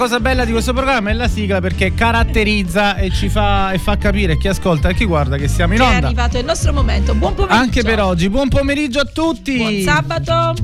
[0.00, 3.98] cosa bella di questo programma è la sigla perché caratterizza e ci fa, e fa
[3.98, 5.94] capire chi ascolta e chi guarda che siamo in onda.
[5.98, 7.14] È arrivato il nostro momento.
[7.14, 7.60] Buon pomeriggio.
[7.60, 9.58] Anche per oggi, buon pomeriggio a tutti.
[9.58, 10.54] Buon sabato.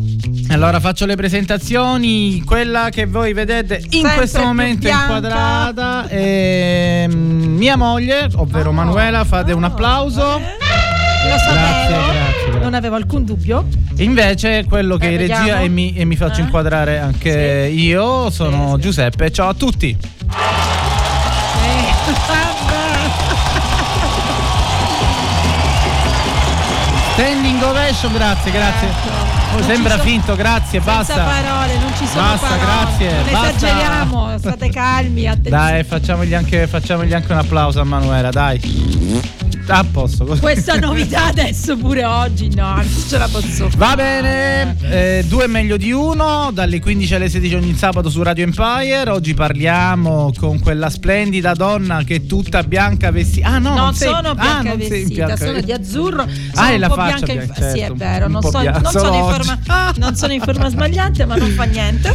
[0.49, 7.57] Allora faccio le presentazioni, quella che voi vedete in Sempre questo momento inquadrata è mm,
[7.59, 8.73] mia moglie, ovvero Oh.
[8.73, 9.67] Manuela, fate un Oh.
[9.67, 10.39] applauso.
[10.39, 11.53] Eh, Lo sapevo.
[11.53, 12.36] Grazie, grazie.
[12.67, 13.65] Non avevo alcun dubbio.
[13.99, 15.63] Invece quello che Eh, in regia vediamo.
[15.63, 16.45] e mi, e mi faccio Eh?
[16.45, 18.81] inquadrare anche io sono Sì, sì.
[18.81, 19.31] Giuseppe.
[19.31, 19.97] Ciao a tutti.
[27.15, 28.89] Standing ovation, grazie, grazie.
[28.89, 29.26] Ecco.
[29.53, 31.15] Oh, Non sembra finto, grazie, Senza basta.
[31.25, 32.65] parole, non ci sono Basta, parole.
[32.67, 33.49] grazie, Non basta.
[33.57, 35.57] esageriamo, state calmi, attenzione.
[35.57, 39.25] Dai, facciamogli anche, facciamogli anche un applauso a Manuela, dai.
[39.69, 40.25] A posto.
[40.27, 43.77] Questa novità adesso pure oggi, no, non ce la posso fare.
[43.77, 48.23] Va bene, eh, due è meglio di uno, dalle 15 alle 16 ogni sabato su
[48.23, 49.11] Radio Empire.
[49.11, 53.49] Oggi parliamo con quella splendida donna che è tutta bianca vestita.
[53.49, 56.23] Ah no, non sei- sono ah, bianca non sei vestita, sono di azzurro.
[56.23, 58.43] Ah, Sono è un la faccia bianca in bianca, fa- Sì, è certo, vero, non,
[58.43, 62.15] so- non sono in solo forma, non sono in forma sbagliante, ma non fa niente.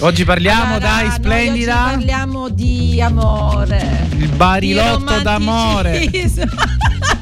[0.00, 1.74] Oggi parliamo, Allora, dai, splendida.
[1.74, 4.06] parliamo di amore.
[4.12, 5.92] Il di barilotto d'amore.
[5.92, 6.44] romanticismo.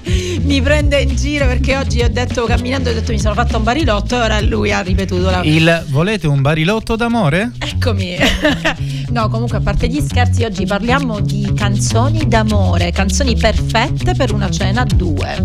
[0.43, 3.63] mi prende in giro perché oggi ho detto camminando ho detto mi sono fatta un
[3.63, 7.53] barilotto e ora lui ha ripetuto la Il volete un barilotto d'amore?
[7.59, 8.17] Eccomi.
[9.11, 14.51] no, comunque a parte gli scherzi, oggi parliamo di canzoni d'amore, canzoni perfette per una
[14.51, 15.43] cena a due.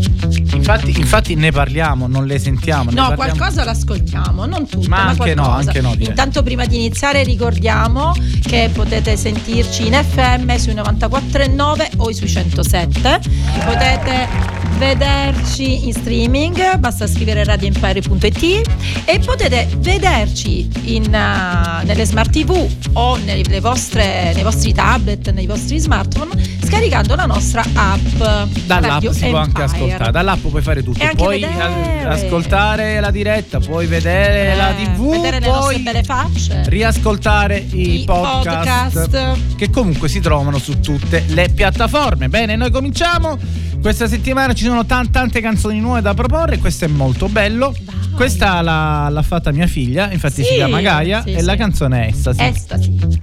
[0.54, 2.92] Infatti, infatti ne parliamo, non le sentiamo.
[2.92, 3.16] No, parliamo.
[3.16, 5.68] qualcosa l'ascoltiamo, non tutto, Ma ma, anche no, qualcosa.
[5.70, 6.08] anche no, direi.
[6.10, 13.20] Intanto prima di iniziare ricordiamo che potete sentirci in FM sui 94.9 o sui 107.
[13.66, 18.62] Potete vederci in streaming, basta scrivere radioempire.it
[19.06, 25.46] e potete vederci in, uh, nelle smart TV o nelle vostre, nei vostri tablet, nei
[25.46, 26.32] vostri smartphone
[26.66, 28.50] scaricando la nostra app.
[28.66, 32.04] Dall'app Radio si può anche ascoltare, dall'app puoi fare tutto, puoi vedere.
[32.06, 36.64] ascoltare la diretta, puoi vedere Eh, la TV, vedere le nostre belle facce.
[36.66, 39.56] riascoltare i, I podcast, podcast.
[39.56, 42.28] che comunque si trovano su tutte le piattaforme.
[42.30, 43.38] Bene, noi cominciamo.
[43.86, 47.72] Questa settimana ci sono tan- tante canzoni nuove da proporre, questo è molto bello.
[47.80, 48.10] Dai.
[48.16, 51.46] Questa l'ha, l'ha fatta mia figlia, infatti si Sì, chiama Gaia sì, e sì.
[51.46, 52.42] la canzone è Estasi.
[52.44, 52.90] Estasi.
[52.98, 53.22] Dentro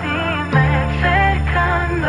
[0.00, 0.06] di
[0.50, 2.08] me cercando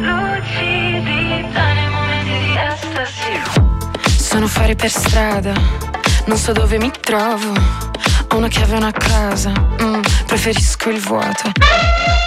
[0.00, 4.22] lucidità nei momenti di estasi.
[4.22, 5.52] Sono fuori per strada,
[6.24, 7.52] non so dove mi trovo.
[8.32, 10.00] Ho una chiave e una casa, mm,
[10.30, 11.50] preferisco il vuoto.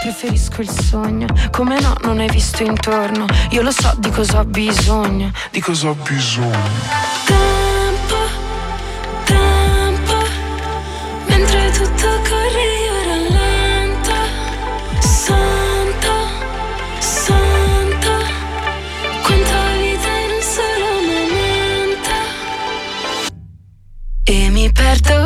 [0.02, 3.26] Preferisco il sogno, come no, non hai visto intorno.
[3.52, 5.32] Io lo so di cosa ho bisogno.
[5.52, 6.52] di cosa ho bisogno.
[7.26, 8.16] Tempo,
[9.24, 10.16] tempo,
[11.28, 14.12] mentre tutto corre io rallento.
[15.00, 16.12] Santo,
[17.00, 18.12] santo,
[19.22, 22.12] quanta vita in un solo momento.
[24.26, 25.26] E mi perdo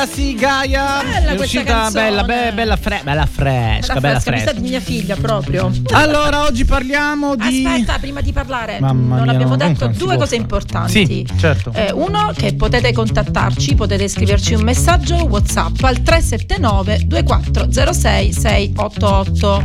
[0.00, 4.52] Estasi Gaia Bella è questa uscita bella, be- bella, fre- bella fresca, La bella fresca,
[4.52, 5.72] di mia figlia proprio.
[5.90, 9.98] Allora, oggi parliamo di Aspetta, prima di parlare, Mamma non mia, abbiamo detto non si
[9.98, 11.04] due cose importanti.
[11.04, 11.72] Sì, certo.
[11.72, 19.64] Eh, uno, che potete contattarci, potete scriverci un messaggio WhatsApp al 379 2406 688.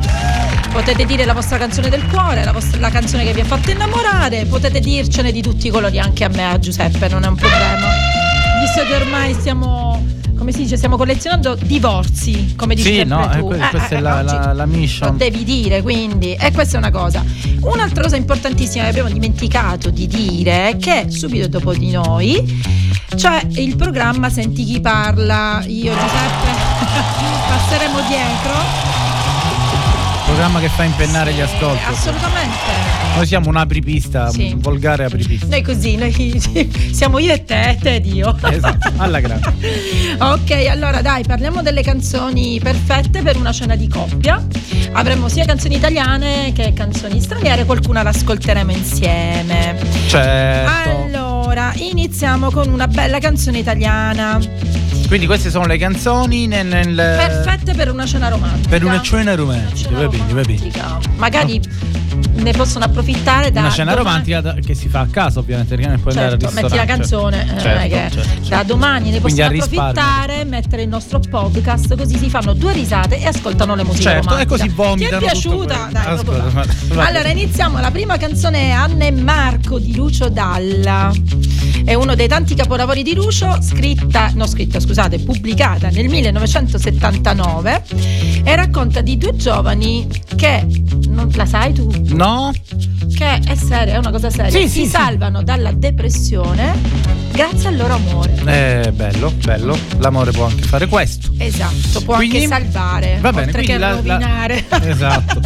[0.71, 3.69] Potete dire la vostra canzone del cuore, la, vostra- la canzone che vi ha fatto
[3.69, 7.35] innamorare, potete dircene di tutti i colori anche a me, a Giuseppe, non è un
[7.35, 8.13] problema.
[8.63, 10.01] Visto che ormai stiamo,
[10.43, 13.45] come si dice, stiamo collezionando divorzi, come dici Sì, sempre no, eh, tu.
[13.47, 15.11] que- questa è la- oggi la- la mission.
[15.11, 16.33] Lo devi dire, quindi.
[16.33, 17.23] E questa è una cosa.
[17.61, 22.61] Un'altra cosa importantissima che abbiamo dimenticato di dire è che subito dopo di noi
[23.15, 25.63] c'è il programma Senti chi parla.
[25.65, 26.51] Io, Giuseppe,
[27.47, 28.51] passeremo dietro.
[30.25, 31.83] programma che fa impennare gli ascolti.
[31.87, 32.92] Assolutamente.
[33.15, 34.51] Noi siamo un apripista, Sì.
[34.53, 35.45] un volgare apripista.
[35.47, 36.41] Noi così, noi
[36.91, 38.35] siamo io e te, te ed io.
[38.49, 39.51] Esatto, alla grande.
[40.19, 44.43] Ok, allora dai, parliamo delle canzoni perfette per una cena di coppia.
[44.93, 49.77] Avremo sia canzoni italiane che canzoni straniere, qualcuna l'ascolteremo insieme.
[50.07, 50.71] Certo.
[51.15, 54.39] Allora, iniziamo con una bella canzone italiana.
[55.07, 56.65] Quindi queste sono le canzoni nel...
[56.65, 58.69] nel- Perfette per una cena romantica.
[58.69, 60.71] Per una cena Una romantica, cena va bene, va bene.
[60.71, 60.97] romantica.
[62.35, 65.89] Ne possono approfittare da Una cena domani- romantica che si fa a casa, ovviamente, perché
[65.89, 68.49] non puoi andare al Certo, metti la canzone, eh, Certo, che certo, certo.
[68.49, 72.73] da domani ne Quindi possono approfittare e mettere il nostro podcast così si fanno due
[72.73, 74.57] risate e ascoltano le musiche Certo, e romantiche.
[74.57, 75.89] così vomitano Ti è piaciuta?
[75.91, 81.11] Dai, Ascolta, ma- Allora iniziamo, la prima canzone è Anna e Marco di Lucio Dalla.
[81.85, 87.83] È uno dei tanti capolavori di Lucio, scritta, no scritta, scusate, pubblicata nel 1979
[88.43, 90.65] e racconta di due giovani che
[91.07, 91.89] non la sai tu?
[92.05, 92.51] No?
[93.15, 94.49] che è seria, è una cosa seria.
[94.51, 94.89] Sì, si sì, sì.
[94.89, 96.73] salvano dalla depressione
[97.31, 98.31] grazie al loro amore.
[98.45, 99.77] Eh, bello, bello.
[99.99, 101.31] L'amore può anche fare questo.
[101.37, 104.65] Esatto, può Quindi- anche salvare, Va bene, oltre che la- la- rovinare.
[104.83, 105.39] Esatto.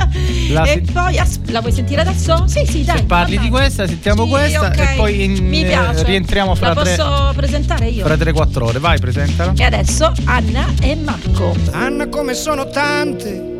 [0.51, 2.43] La e se- poi as- la vuoi sentire adesso?
[2.47, 2.97] Sì, sì, dai.
[2.97, 4.77] Se parli va di questa, sentiamo Sì, questa ok.
[4.79, 6.03] e poi in- Mi eh, piace.
[6.03, 8.05] rientriamo fra La tre- posso presentare io?
[8.05, 9.53] Fra 3-4 ore, vai, presentala.
[9.55, 11.55] E adesso Anna e Marco.
[11.71, 13.55] Anna come sono tante,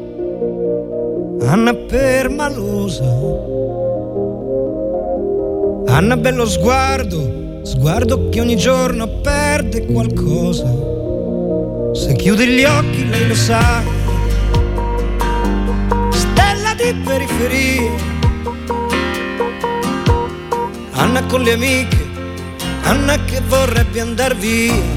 [1.42, 3.06] Anna permalosa.
[5.88, 10.66] Anna bello sguardo, sguardo che ogni giorno perde qualcosa.
[11.94, 13.82] Se chiude gli occhi lei lo sa.
[16.10, 17.92] Stella di periferia.
[20.92, 22.06] Anna con le amiche,
[22.84, 24.97] Anna che vorrebbe andar via.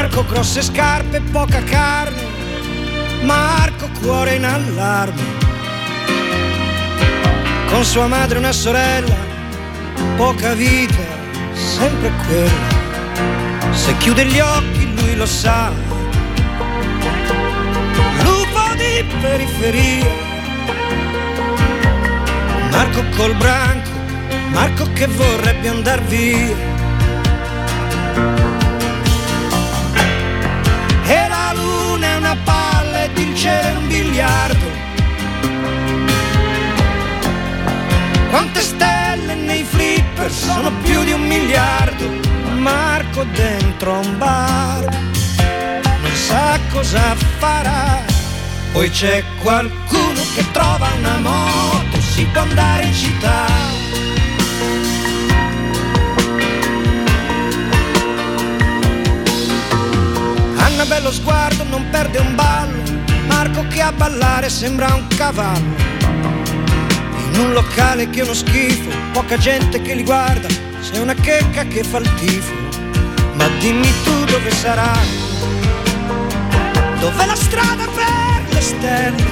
[0.00, 2.22] Marco grosse scarpe, poca carne,
[3.20, 5.22] Marco cuore in allarme.
[7.68, 9.14] Con sua madre una sorella,
[10.16, 11.04] poca vita,
[11.52, 13.72] sempre quella.
[13.72, 15.70] Se chiude gli occhi lui lo sa.
[18.22, 20.12] Lupo di periferia.
[22.70, 23.90] Marco col branco,
[24.48, 26.79] Marco che vorrebbe andar via.
[33.44, 34.66] È un biliardo.
[38.30, 42.08] Quante stelle nei flipper sono più di un miliardo.
[42.56, 45.00] Marco dentro un bar
[46.10, 48.02] non sa cosa farà.
[48.72, 53.46] Poi c'è qualcuno che trova una moto, si può andare in città.
[60.56, 62.89] Anna bello sguardo, non perde un ballo.
[63.30, 65.76] Marco che a ballare sembra un cavallo.
[67.32, 70.48] In un locale che è uno schifo, poca gente che li guarda.
[70.82, 72.52] C'è una checca che fa il tifo.
[73.34, 74.92] Ma dimmi tu dove sarà?
[76.98, 79.24] Dov'è la strada per le stelle?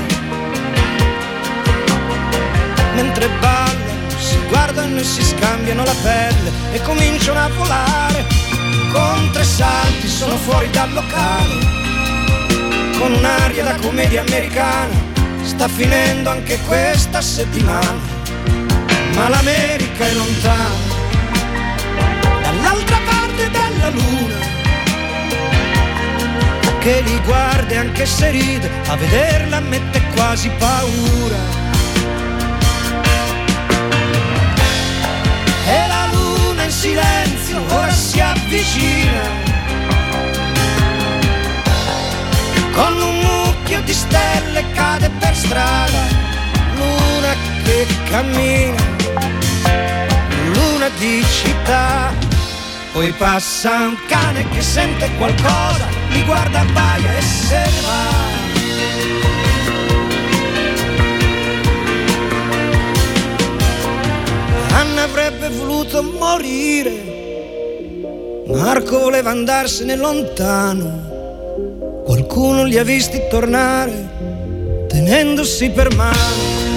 [2.94, 8.26] Mentre ballano, si guardano e si scambiano la pelle e cominciano a volare.
[8.92, 11.87] Con tre salti sono fuori dal locale.
[12.98, 14.92] Con un'aria da commedia americana.
[15.42, 17.96] Sta finendo anche questa settimana.
[19.14, 20.96] Ma l'America è lontana.
[22.42, 24.34] Dall'altra parte della luna.
[26.80, 28.68] Che li guarda e anche se ride.
[28.88, 31.36] A vederla mette quasi paura.
[35.68, 39.47] E la luna in silenzio ora si avvicina.
[43.68, 46.00] Un mucchio di stelle cade per strada.
[46.74, 47.34] Luna
[47.64, 48.82] che cammina,
[50.52, 52.12] luna di città.
[52.92, 58.16] Poi passa un cane che sente qualcosa, li guarda, abbaia e se ne va.
[64.78, 67.16] Anna avrebbe voluto morire.
[68.46, 71.07] Marco voleva andarsene lontano.
[72.28, 76.67] Qualcuno li ha visti tornare tenendosi per mano.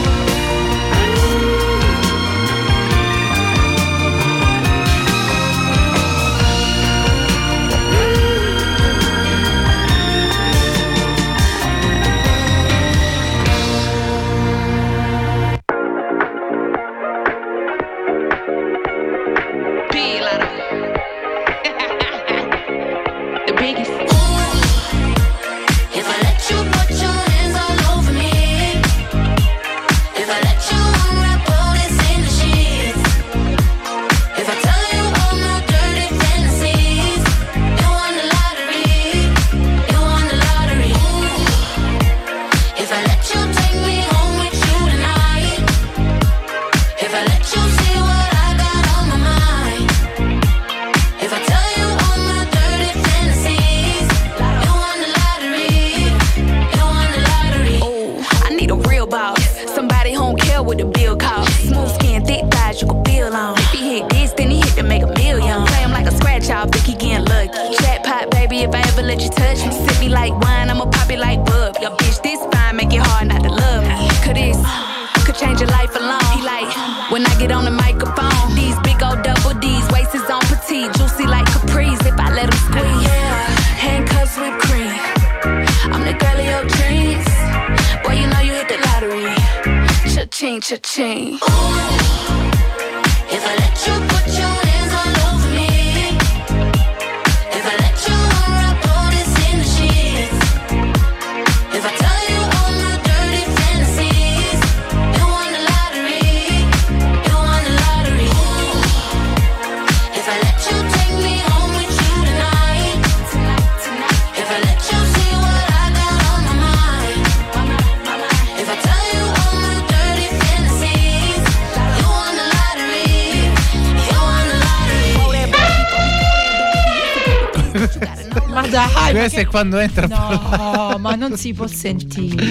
[129.22, 132.46] Questo che- è quando entra No, ma non si può sentire.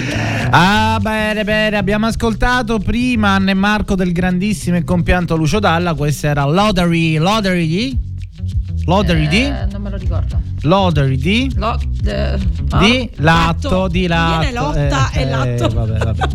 [0.49, 1.77] Ah, bene, bene.
[1.77, 5.93] Abbiamo ascoltato prima Anne e Marco del grandissimo e compianto Lucio Dalla.
[5.93, 7.17] Questa era Lottery.
[7.17, 8.09] Lottery di?
[8.85, 9.43] Lottery di?
[9.43, 10.39] Eh, non me lo ricordo.
[10.63, 11.51] Lottery di?
[11.55, 14.39] Lo- de- ah, Di latto, di latto.
[14.39, 15.65] Viene lotta Eh, e latto.
[15.65, 16.27] eh, vabbè, vabbè.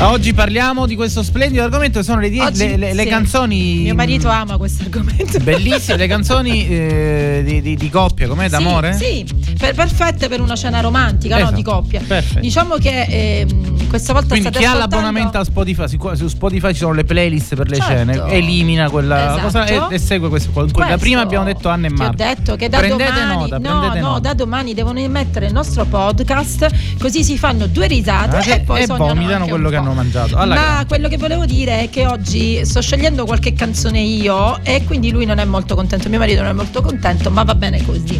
[0.00, 2.02] Oggi parliamo di questo splendido argomento.
[2.02, 3.08] Sono le, die- Oggi, le- le- le sì.
[3.08, 3.80] canzoni.
[3.82, 5.38] Mio marito ama questo argomento.
[5.40, 8.48] Bellissime, le canzoni eh, di, di- di coppia, com'è?
[8.48, 8.94] D'amore?
[8.94, 11.40] Sì, sì, per- perfette per una cena romantica, no?
[11.42, 12.00] Esatto, Di coppia.
[12.06, 12.40] perfetto.
[12.40, 16.92] Diciamo che ehm, questa volta Quindi chi ha l'abbonamento a Spotify, su Spotify ci sono
[16.94, 17.92] le playlist per le Certo.
[18.12, 19.40] scene, elimina quella Esatto.
[19.42, 20.50] cosa e, e segue questo.
[20.50, 22.16] Questo, prima abbiamo detto Anne e Ti ho Marco.
[22.16, 24.20] detto che da prendete domani, nota, no, prendete no, nota.
[24.20, 28.82] da domani devono mettere il nostro podcast, così si fanno due risate Ah, e poi
[28.82, 30.36] e vomitano quello che hanno mangiato.
[30.36, 30.86] Alla Ma grande.
[30.86, 35.24] quello che volevo dire è che oggi sto scegliendo qualche canzone io e quindi lui
[35.26, 38.18] non è molto contento, mio marito non è molto contento, ma va bene così.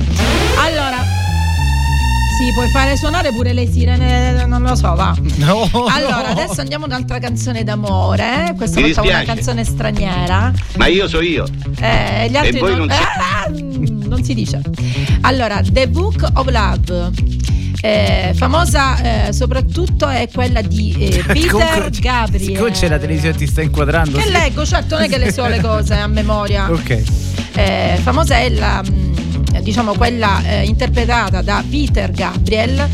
[0.58, 1.19] Allora
[2.40, 5.14] sì, puoi fare suonare pure le sirene, non lo so, va.
[5.36, 6.40] No, Allora, no.
[6.40, 8.48] adesso andiamo ad un'altra canzone d'amore.
[8.50, 8.54] eh.
[8.54, 9.34] Questa Mi volta una dispiace.
[9.34, 10.52] canzone straniera.
[10.76, 11.46] Ma io so io.
[11.80, 14.60] Eh, gli altri voi non, non si- Ah, mm, non si dice.
[15.22, 17.10] Allora, The Book of Love.
[17.82, 22.44] eh, famosa eh, soprattutto è quella di eh, Peter Comunque, Gabriel.
[22.44, 24.18] Siccome c'è la televisione ti sta inquadrando.
[24.18, 24.30] Che sì.
[24.32, 26.70] leggo, certo, non è che le so le cose a memoria.
[26.70, 27.02] Ok.
[27.54, 29.09] Eh, famosa è la, mh,
[29.62, 32.88] diciamo, quella eh, interpretata da Peter Gabriel.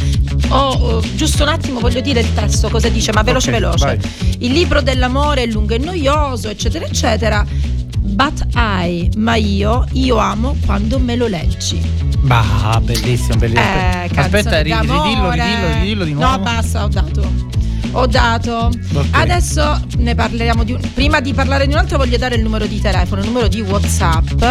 [0.48, 3.84] O, o, giusto un attimo voglio dire il testo, cosa dice, ma veloce Ok, veloce.
[3.84, 3.98] vai.
[4.38, 7.44] Il libro dell'amore è lungo e noioso, eccetera, eccetera.
[7.98, 11.80] But I, ma io, io amo quando me lo leggi.
[12.20, 13.66] Bah, bellissimo, bellissimo.
[13.66, 16.30] Eh, Aspetta, ri- ridillo, ridillo, ridillo di nuovo.
[16.30, 17.32] No, basta, ho dato.
[17.92, 18.70] Ho dato.
[18.94, 19.06] Ok.
[19.10, 20.80] Adesso ne parleremo di un.
[20.94, 23.60] Prima di parlare di un altro, voglio dare il numero di telefono, il numero di
[23.60, 24.42] WhatsApp.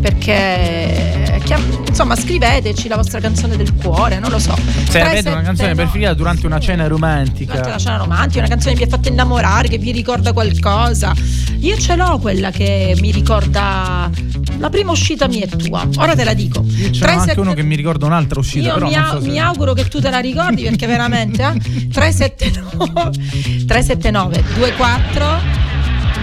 [0.00, 4.54] Perché chiam- insomma scriveteci la vostra canzone del cuore, non lo so.
[4.88, 7.52] Se avete una canzone 379 preferita durante una cena romantica.
[7.52, 11.14] Durante una cena romantica, una canzone che vi ha fatto innamorare, che vi ricorda qualcosa.
[11.58, 14.10] Io ce l'ho quella che mi ricorda
[14.58, 15.86] la prima uscita mia e tua.
[15.96, 16.64] Ora te la dico.
[16.66, 19.38] Io ce anche uno che mi ricorda un'altra uscita, Io però mi, au- so mi
[19.38, 21.88] auguro che tu te la ricordi perché veramente eh?
[21.90, 25.59] 379 379 24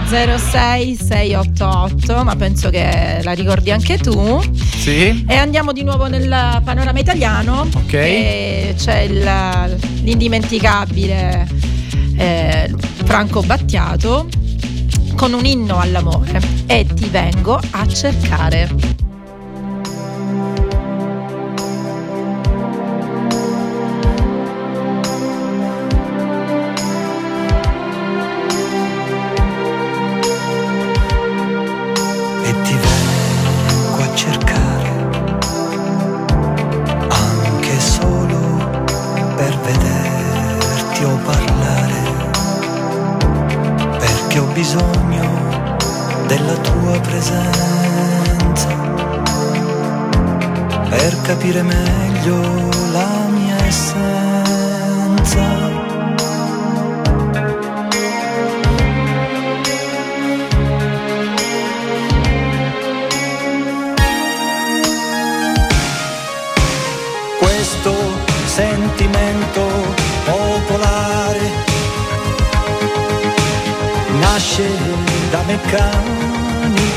[0.08, 4.40] 06 688 ma penso che la ricordi anche tu
[4.76, 5.24] Sì.
[5.28, 7.92] e andiamo di nuovo nel panorama italiano Ok.
[7.92, 11.46] e c'è il- l'indimenticabile
[12.16, 12.74] eh,
[13.04, 14.28] Franco Battiato
[15.14, 18.68] con un inno all'amore e ti vengo a cercare
[47.18, 48.68] tua presenza
[50.88, 53.07] per capire meglio la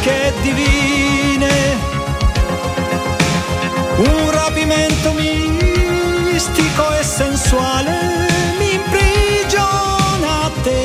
[0.01, 1.49] che divine,
[3.97, 7.91] un rapimento mistico e sensuale
[8.57, 10.83] mi imprigiona a te.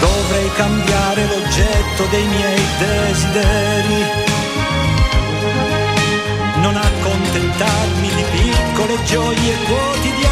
[0.00, 4.04] Dovrei cambiare l'oggetto dei miei desideri,
[6.56, 10.29] non accontentarmi di piccole gioie quotidiane.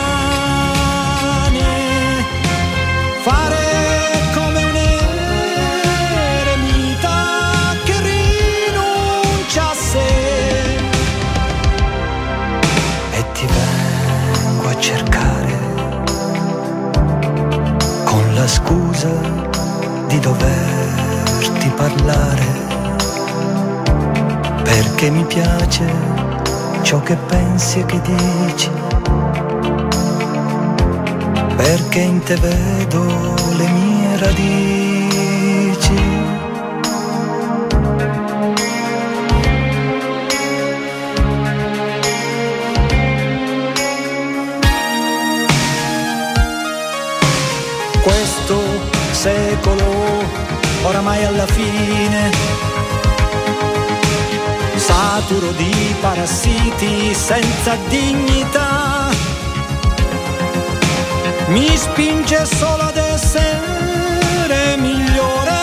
[18.48, 19.10] Scusa
[20.08, 22.46] di doverti parlare,
[24.62, 25.84] perché mi piace
[26.82, 28.70] ciò che pensi e che dici,
[31.56, 33.04] perché in te vedo
[33.56, 34.97] le mie radici.
[49.28, 50.24] Secolo
[50.84, 52.30] oramai alla fine.
[54.76, 59.08] Saturo di parassiti senza dignità.
[61.48, 65.60] Mi spinge solo ad essere migliore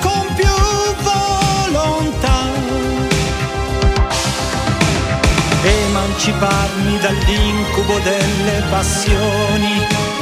[0.00, 0.58] con più
[1.08, 2.40] volontà.
[5.62, 10.17] Emanciparmi dall'incubo delle passioni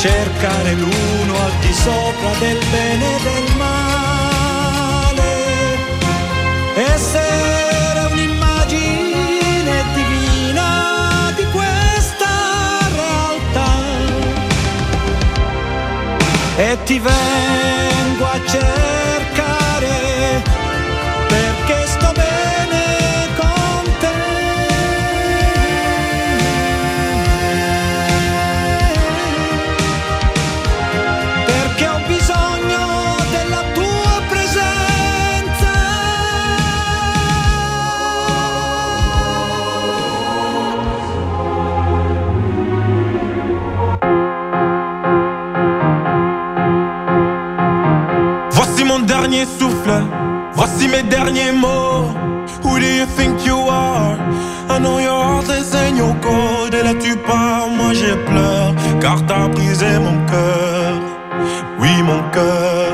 [0.00, 5.32] cercare l'uno al di sopra del bene e del male,
[6.94, 12.32] essere un'immagine divina di questa
[12.94, 13.72] realtà.
[16.56, 17.49] E ti vengo
[50.60, 52.12] voici mes derniers mots.
[52.62, 54.18] Who do you think you are?
[54.68, 56.74] I know you're heartless and you're cold.
[56.74, 60.92] Et là tu pars, moi j'ai pleure, car t'as brisé mon cœur.
[61.80, 62.92] Oui, mon cœur.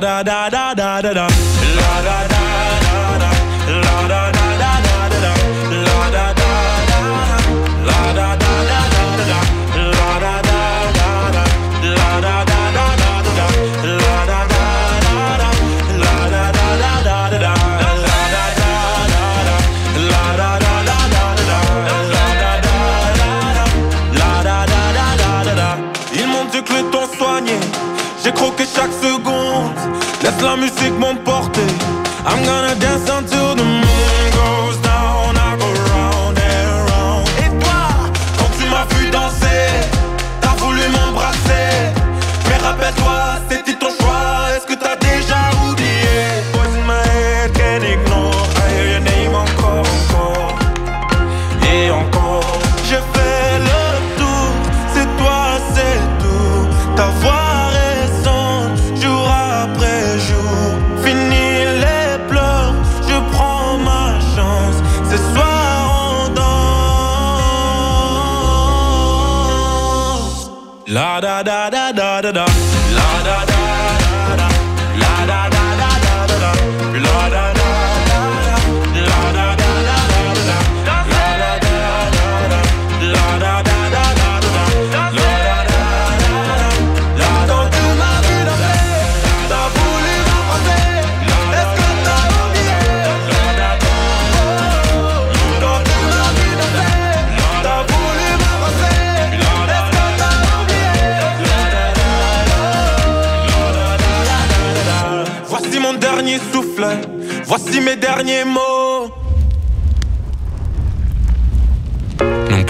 [0.00, 0.35] da da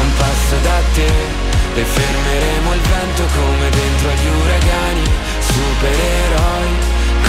[0.00, 1.12] un passo da te.
[1.74, 5.06] E fermeremo il vento come dentro agli uragani,
[5.38, 6.70] supereroi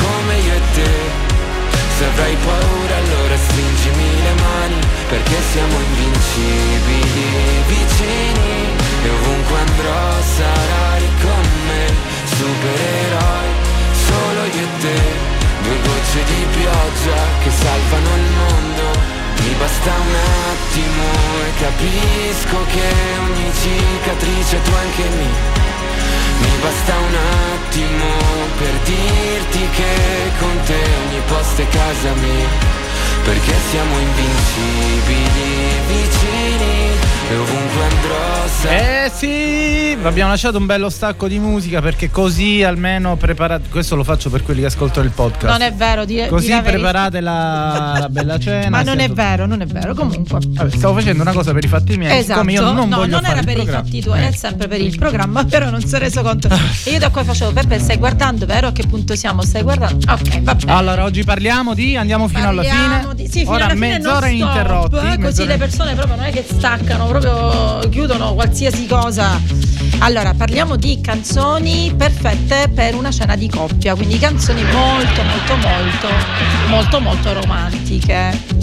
[0.01, 1.27] come io e te.
[1.97, 4.79] Se avrai paura allora stringimi le mani,
[5.09, 8.57] perché siamo invincibili vicini.
[9.03, 10.78] E ovunque andrò sarai
[21.59, 25.29] capisco che ogni cicatrice tu anche mi
[26.39, 27.15] Mi basta un
[27.53, 28.05] attimo
[28.57, 32.78] per dirti che con te ogni posto è casa mia
[33.29, 35.27] perché siamo invincibili
[35.85, 36.97] vicini
[37.29, 42.09] e ovunque andrò sai Eh sì, vi abbiamo lasciato un bello stacco di musica perché
[42.09, 43.69] così almeno preparate.
[43.69, 45.57] Questo lo faccio per quelli che ascoltano il podcast.
[45.57, 48.69] Non è vero, di, Così di preparate la, la bella cena.
[48.69, 49.93] Ma non è vero, non è vero.
[49.93, 50.39] Comunque.
[50.41, 52.19] Vabbè, stavo facendo una cosa per i fatti miei.
[52.19, 54.31] Esatto, Siccome io non no, voglio non fare era il per i fatti tuoi, è
[54.31, 56.49] sempre per il programma, però non si è reso conto.
[56.83, 58.67] E io da qua facevo, Peppe, stai guardando, vero?
[58.67, 59.43] A che punto siamo?
[59.43, 60.11] Stai guardando?
[60.11, 60.71] Ok, va bene.
[60.71, 61.95] Allora, oggi parliamo di.
[61.95, 63.18] Andiamo fino alla Parliamo fine.
[63.23, 64.95] Di- sì, fino Ora alla fine mezz'ora non stop, ininterrotti.
[64.95, 69.39] eh, Così mezz'ora- le persone proprio non è che staccano, proprio chiudono qualsiasi cosa.
[69.99, 76.07] Allora, parliamo di canzoni perfette per una cena di coppia, quindi canzoni molto, molto, molto,
[76.69, 78.57] molto, molto romantiche.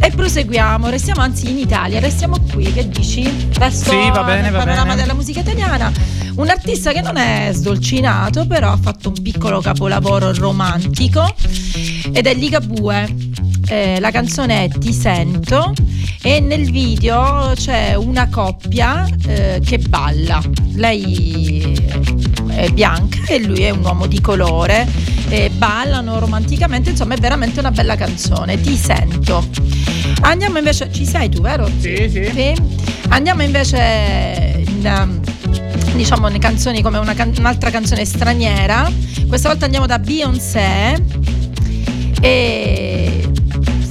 [0.00, 3.22] E proseguiamo, restiamo anzi in Italia, restiamo qui, che dici?
[3.54, 5.00] Resto Sì, va bene, nel va panorama bene.
[5.02, 5.92] della musica italiana.
[6.34, 11.32] Un artista che non è sdolcinato, però ha fatto un piccolo capolavoro romantico
[12.12, 13.30] ed è Ligabue.
[13.68, 15.72] Eh, la canzone è Ti sento
[16.22, 20.40] e nel video c'è una coppia eh, che balla.
[20.74, 21.76] Lei
[22.48, 24.86] è bianca e lui è un uomo di colore.
[25.28, 28.60] E ballano romanticamente, insomma è veramente una bella canzone.
[28.60, 29.48] Ti sento.
[30.20, 31.68] Andiamo invece, ci sei tu, vero?
[31.78, 32.54] Sì, sì.
[33.08, 35.20] Andiamo invece in, um,
[35.94, 38.90] diciamo in canzoni come una can- un'altra canzone straniera.
[39.26, 41.02] Questa volta andiamo da Beyoncé
[42.20, 42.91] e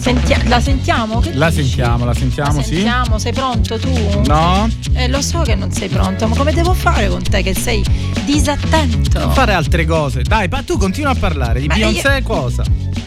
[0.02, 1.20] sentia- la sentiamo?
[1.20, 1.64] Che La dici?
[1.68, 2.74] sentiamo, la sentiamo, La sì.
[2.76, 4.22] sentiamo, sei pronto tu?
[4.26, 4.68] No?
[4.94, 7.84] Eh, lo so che non sei pronto, ma come devo fare con te che sei
[8.26, 9.30] disattento?
[9.32, 10.24] Fare altre cose.
[10.24, 12.64] Dai, ma tu continua a parlare di Ma Beyoncé cosa?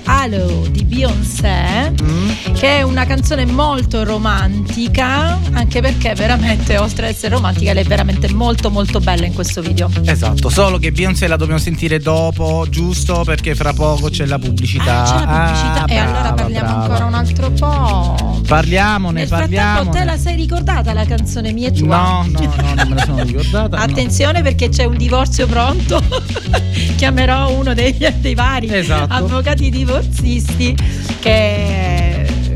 [0.07, 2.31] Halo di Beyoncé, Mm?
[2.53, 7.87] che è una canzone molto romantica, anche perché veramente, oltre ad essere romantica, lei è
[7.87, 9.89] veramente molto molto bella in questo video.
[10.05, 13.23] Esatto, solo che Beyoncé la dobbiamo sentire dopo, giusto?
[13.25, 15.05] Perché fra poco c'è la pubblicità.
[15.05, 16.84] C'è la pubblicità Ah, e brava, allora parliamo brava.
[16.85, 18.43] Ancora un altro po'.
[18.47, 19.91] Parliamone, Nel frattempo parliamo.
[19.91, 21.97] te la sei ricordata la canzone mia e tua?
[21.97, 23.77] No, no, no, non me la sono ricordata.
[23.77, 23.83] no.
[23.83, 26.03] Attenzione perché c'è un divorzio pronto.
[26.97, 29.13] Chiamerò uno dei, dei vari Esatto.
[29.13, 30.77] avvocati divorzisti
[31.21, 31.94] che-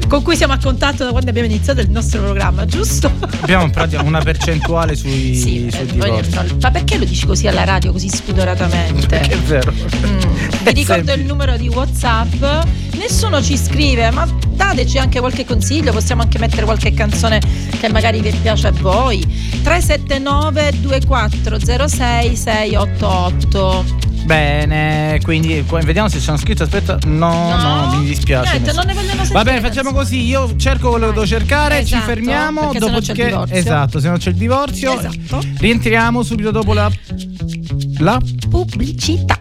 [0.09, 3.11] con cui siamo a contatto da quando abbiamo iniziato il nostro programma, giusto?
[3.40, 3.71] Abbiamo
[4.03, 6.31] una percentuale sui, Sì, sui eh, divorzi.
[6.35, 9.21] no, ma perché lo dici così alla radio, così spudoratamente?
[9.21, 9.73] È vero.
[9.73, 10.18] Mm,
[10.64, 12.42] Vi ricordo il numero di WhatsApp.
[12.94, 15.92] Nessuno ci scrive, ma dateci anche qualche consiglio.
[15.92, 17.40] Possiamo anche mettere qualche canzone
[17.79, 19.21] che magari vi piace a voi.
[19.62, 23.85] 379 2406 688.
[24.29, 26.62] Bene, quindi vediamo se ci hanno scritto.
[26.64, 28.59] Aspetta, no, no, mi dispiace.
[28.61, 28.73] Niente,
[29.33, 30.27] Va bene, facciamo così.
[30.27, 32.69] Io cerco quello che devo cercare, ci Esatto, fermiamo.
[32.69, 35.41] c'è il Dopodiché, esatto, se non c'è il divorzio, Esatto.
[35.57, 36.91] rientriamo subito dopo la.
[38.01, 39.41] La pubblicità.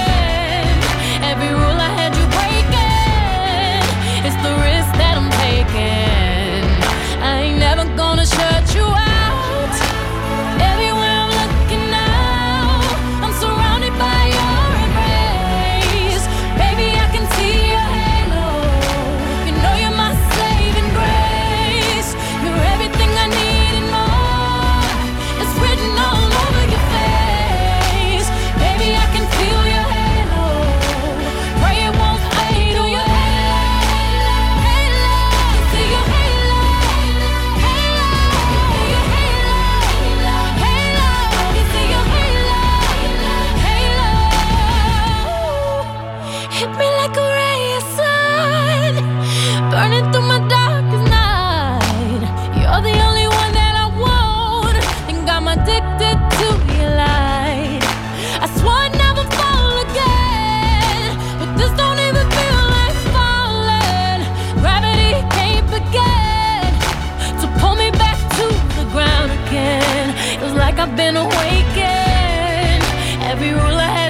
[70.91, 72.83] I've been awakened.
[73.23, 74.00] Every rule I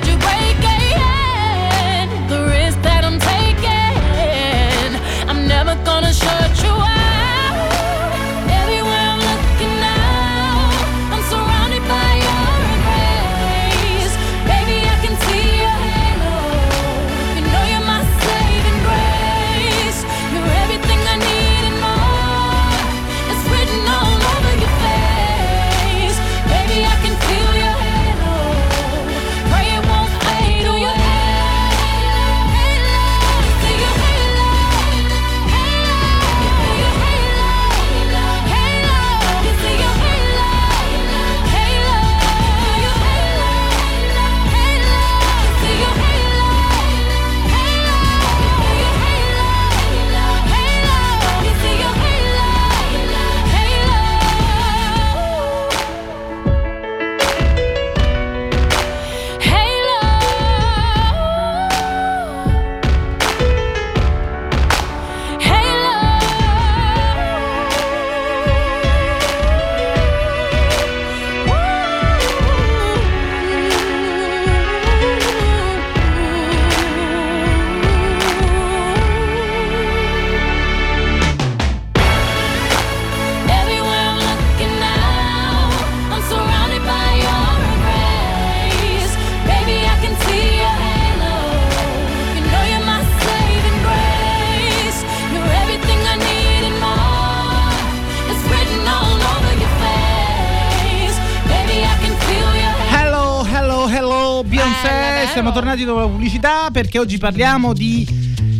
[105.41, 108.07] Siamo tornati dopo la pubblicità perché oggi parliamo di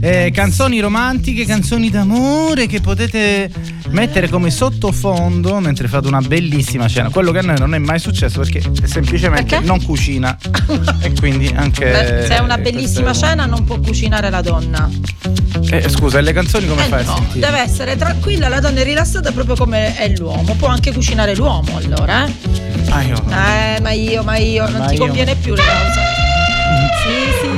[0.01, 3.51] eh, canzoni romantiche, canzoni d'amore che potete
[3.89, 7.11] mettere come sottofondo mentre fate una bellissima cena.
[7.11, 9.63] Quello che a noi non è mai successo perché semplicemente Perché?
[9.67, 10.35] non cucina
[11.01, 11.85] e quindi anche...
[11.85, 14.89] Beh, Se è una bellissima cena non può cucinare la donna.
[15.69, 18.79] Eh, scusa, e le canzoni come Eh fai a no, deve essere tranquilla, la donna
[18.79, 20.55] è rilassata proprio come è l'uomo.
[20.55, 22.31] Può anche cucinare l'uomo allora, eh?
[22.89, 26.20] Ah, io- Eh, ma io, ma io, non Ma ti io- conviene più le cose.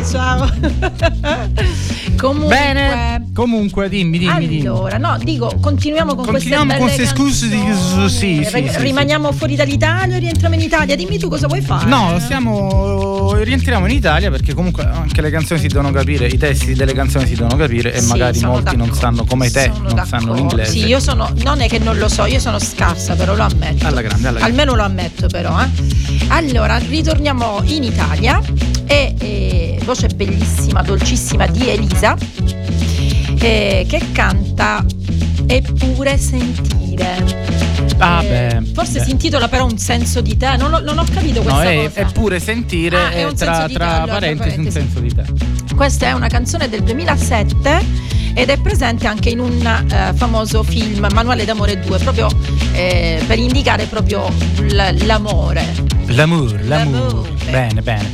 [0.03, 0.49] Ciao.
[2.17, 2.55] Comunque.
[2.55, 4.65] Bene, comunque dimmi, dimmi, dimmi.
[4.67, 8.09] Allora, no, dico, continuiamo con Continuiamo con queste queste scuse di canzoni.
[8.09, 10.95] sì, sì, Ri- sì, Rimaniamo fuori dall'Italia o rientriamo in Italia?
[10.95, 11.85] Dimmi tu cosa vuoi fare.
[11.85, 13.33] No, stiamo.
[13.41, 17.25] rientriamo in Italia perché comunque anche le canzoni si devono capire, i testi delle canzoni
[17.25, 18.93] si devono capire e magari molti non d'accordo.
[18.99, 20.33] sanno come te, Sono non sanno d'accordo.
[20.33, 20.71] l'inglese.
[20.71, 21.29] Sì, io sono.
[21.43, 23.85] Non è che non lo so, io sono scarsa, però lo ammetto.
[23.87, 24.41] Alla grande, alla grande.
[24.61, 25.59] Almeno lo ammetto, però.
[25.61, 25.67] eh.
[26.29, 28.41] Allora, ritorniamo in Italia
[28.85, 32.02] e, e voce bellissima, dolcissima di Elisa
[33.39, 34.85] eh, che canta
[35.45, 37.41] Eppure sentire.
[37.97, 38.27] Ah, Eh,
[38.61, 38.71] beh.
[38.73, 39.03] Forse beh.
[39.05, 40.55] si intitola però Un senso di te.
[40.57, 41.99] Non, ho- non ho capito No, questa è, cosa.
[41.99, 44.71] è pure sentire Ah, è eh, un tra, senso di te, tra allora, parentesi un
[44.71, 45.23] senso di te.
[45.75, 47.85] Questa è una canzone del 2007
[48.35, 52.29] ed è presente anche in un eh, famoso film Manuale d'amore 2, proprio
[52.73, 54.27] eh, per indicare proprio
[54.61, 55.65] l- l'amore.
[56.07, 57.01] L'amour, l'amour.
[57.13, 57.29] L'amour.
[57.49, 58.11] Bene, bene.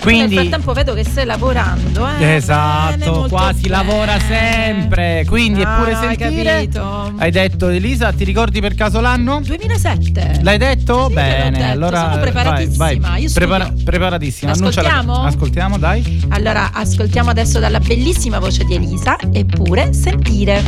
[0.00, 2.34] Quindi- Nel frattempo vedo che stai lavorando, eh.
[2.36, 5.24] Esatto, qua si lavora sempre.
[5.26, 6.52] Quindi Ah, eppure no, hai sentire.
[6.54, 7.12] capito.
[7.18, 9.40] Hai detto Elisa, ti ricordi per caso l'anno?
[9.44, 10.40] 2007.
[10.42, 11.08] L'hai detto?
[11.08, 12.96] Sì, Bene, detto, allora sono vai, preparatissima, vai.
[13.22, 13.32] io studio.
[13.48, 14.52] Prepara- preparatissima.
[14.52, 15.22] Ascoltiamo?
[15.24, 16.24] Ascoltiamo, dai.
[16.28, 20.62] Allora, ascoltiamo adesso dalla bellissima voce di Elisa, eppure sentire.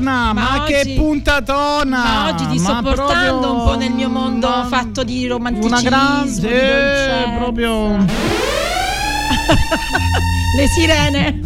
[0.00, 0.32] Puntatona!
[0.32, 2.02] Ma, Ma che oggi- puntatona!
[2.02, 5.80] Ma oggi ti sto portando un po' nel mio mondo una- fatto di romanticismo, Una
[5.80, 7.36] di grande, dolcezza.
[7.36, 7.96] proprio.
[10.56, 11.40] Le sirene.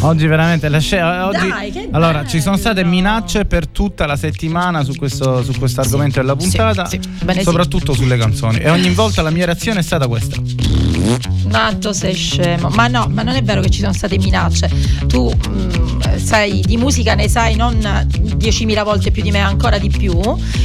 [0.00, 1.26] Oggi veramente la scena.
[1.26, 1.48] Oggi...
[1.48, 5.80] Dai, che allora, ci sono state minacce per tutta la settimana su questo, su questo
[5.80, 7.44] argomento della puntata, sì, bene sì.
[7.44, 8.58] soprattutto sulle canzoni.
[8.58, 10.36] E ogni volta la mia reazione è stata questa.
[11.48, 12.68] Natto sei scemo.
[12.68, 14.70] Ma no, ma non è vero che ci sono state minacce.
[15.06, 19.88] Tu mm, sai di musica ne sai non 10.000 volte più di me, ancora di
[19.88, 20.18] più.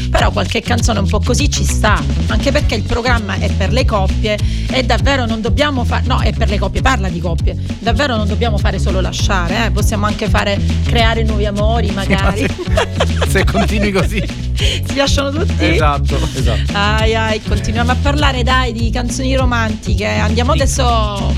[0.10, 2.02] Però qualche canzone un po' così ci sta.
[2.28, 4.38] Anche perché il programma è per le coppie
[4.70, 6.04] e davvero non dobbiamo fare.
[6.06, 7.56] No, è per le coppie, parla di coppie.
[7.80, 9.72] Davvero non dobbiamo fare solo lasciare, eh.
[9.72, 12.46] possiamo anche fare creare nuovi amori, magari.
[13.30, 14.52] Se continui così.
[14.88, 15.66] si lasciano tutti?
[15.66, 16.72] esatto, esatto.
[16.74, 20.06] Ai ai, continuiamo a parlare dai di canzoni romantiche.
[20.08, 20.84] Andiamo adesso.
[20.84, 21.34] No,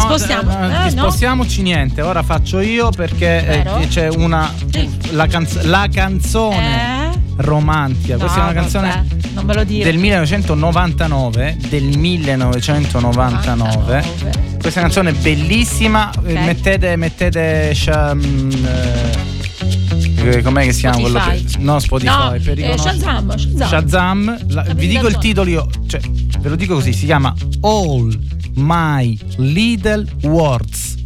[0.00, 0.50] spostiamo.
[0.50, 0.90] eh, Eh, no?
[0.90, 4.52] spostiamoci niente, ora faccio io perché eh, c'è una
[5.12, 7.18] la, canz- la canzone Eh?
[7.36, 8.14] romantica.
[8.14, 9.84] No, Questa è una vabbè, canzone non me lo dire.
[9.84, 11.56] del 1999.
[11.68, 14.04] Del 1999.
[14.60, 16.10] Questa canzone è bellissima.
[16.26, 16.38] eh, Ok.
[16.44, 17.74] Mettete, mettete.
[18.14, 18.50] mm,
[20.28, 21.18] eh, com'è che si chiama quello?
[21.18, 22.10] Per- no, Spotify.
[22.32, 23.68] No, per eh, Shazam, Shazam.
[23.68, 26.00] Shazam, la- vi dico il titolo io, cioè,
[26.40, 28.18] ve lo dico così, si chiama All
[28.54, 30.96] My Little Words.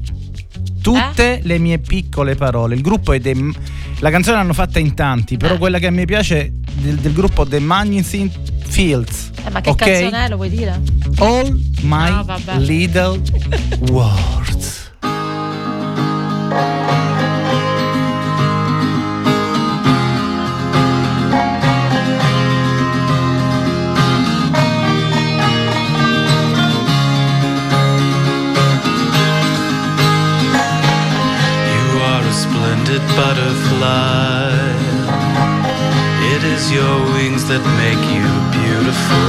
[0.81, 2.75] Tutte le mie piccole parole.
[2.75, 3.55] Il gruppo è dei
[4.01, 6.51] la canzone l'hanno fatta in tanti, però quella che a me piace è
[6.81, 8.33] del, del gruppo The Magnificent
[8.66, 9.31] Fields.
[9.45, 9.77] Eh, ma che ok?
[9.77, 10.81] canzone è, lo vuoi dire?
[11.18, 12.25] All My No.
[12.59, 13.20] Little
[13.91, 14.52] Words.
[37.53, 39.29] That make you beautiful.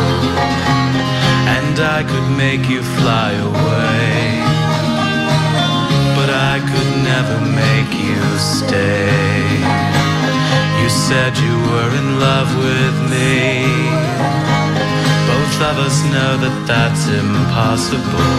[1.58, 4.40] And I could make you fly away.
[6.16, 9.44] But I could never make you stay.
[10.80, 13.68] You said you were in love with me.
[15.28, 18.32] Both of us know that that's impossible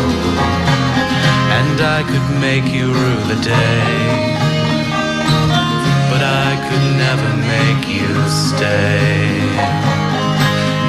[1.60, 4.43] and I could make you rue the day.
[6.74, 9.30] Could never make you stay.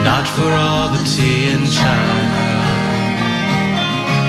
[0.01, 2.41] Not for all the tea in China.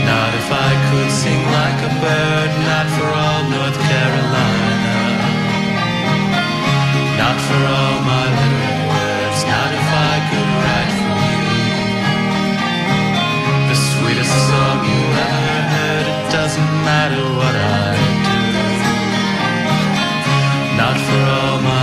[0.04, 2.50] Not if I could sing like a bird.
[2.68, 4.96] Not for all North Carolina.
[7.16, 9.40] Not for all my little words.
[9.48, 11.72] Not if I could write for you.
[13.72, 16.06] The sweetest song you ever heard.
[16.12, 17.95] It doesn't matter what I
[20.98, 21.75] do.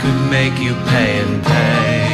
[0.00, 2.04] Could make you pay and pay,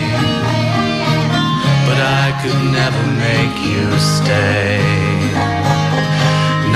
[1.86, 4.78] but I could never make you stay.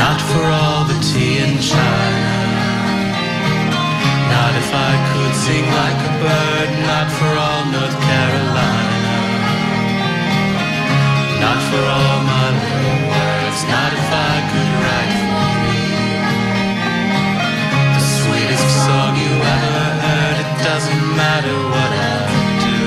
[0.02, 2.34] Not for all the tea in China.
[4.34, 9.16] Not if I could sing like a bird, not for all North Carolina.
[11.44, 12.45] Not for all my
[20.86, 22.18] doesn't matter what I
[22.64, 22.78] do.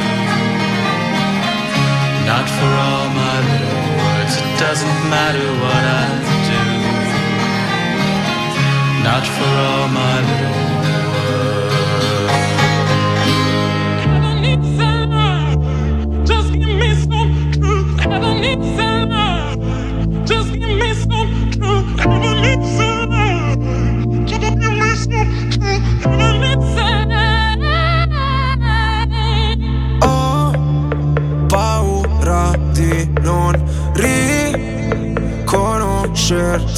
[2.31, 6.07] Not for all my little words, it doesn't matter what I
[6.49, 6.63] do.
[9.03, 10.59] Not for all my little
[11.49, 11.68] Just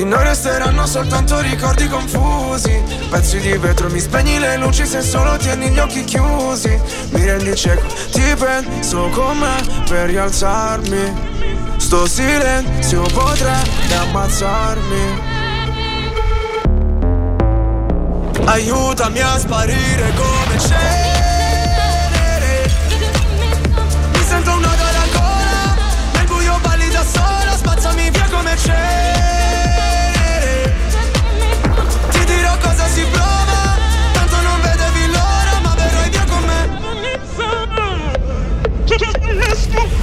[0.00, 2.82] Di noi resteranno soltanto ricordi confusi.
[3.10, 6.74] Pezzi di vetro, mi spegni le luci se solo tieni gli occhi chiusi.
[7.10, 11.76] Mi rendi cieco, ti penso con me per rialzarmi.
[11.76, 15.20] Sto silenzio potrebbe ammazzarmi.
[18.46, 21.90] Aiutami a sparire come cenere.
[24.14, 25.76] Mi sento un odore al gola
[26.14, 29.39] Nel buio balli da sola Spazzami via come cenere